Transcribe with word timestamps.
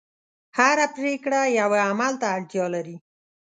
هره 0.57 0.85
پرېکړه 0.97 1.41
یوه 1.59 1.79
عمل 1.89 2.13
ته 2.21 2.27
اړتیا 2.35 2.65
لري. 2.75 2.95